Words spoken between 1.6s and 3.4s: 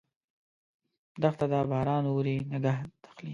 باران اوري، نګهت اخلي